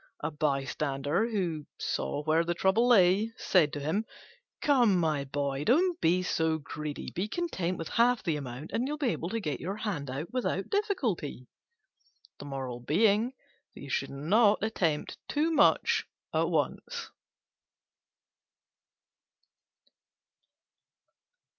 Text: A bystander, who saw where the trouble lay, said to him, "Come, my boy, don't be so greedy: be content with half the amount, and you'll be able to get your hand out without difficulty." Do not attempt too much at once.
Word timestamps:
A 0.21 0.31
bystander, 0.31 1.29
who 1.29 1.67
saw 1.77 2.23
where 2.23 2.43
the 2.43 2.55
trouble 2.55 2.87
lay, 2.87 3.31
said 3.37 3.71
to 3.73 3.79
him, 3.79 4.03
"Come, 4.59 4.97
my 4.99 5.25
boy, 5.25 5.63
don't 5.63 6.01
be 6.01 6.23
so 6.23 6.57
greedy: 6.57 7.11
be 7.11 7.27
content 7.27 7.77
with 7.77 7.87
half 7.87 8.23
the 8.23 8.35
amount, 8.35 8.71
and 8.73 8.87
you'll 8.87 8.97
be 8.97 9.09
able 9.11 9.29
to 9.29 9.39
get 9.39 9.59
your 9.59 9.75
hand 9.75 10.09
out 10.09 10.33
without 10.33 10.71
difficulty." 10.71 11.45
Do 12.39 12.45
not 14.09 14.63
attempt 14.63 15.19
too 15.29 15.51
much 15.51 16.07
at 16.33 16.49
once. 16.49 17.11